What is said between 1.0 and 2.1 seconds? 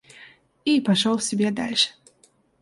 себе дальше.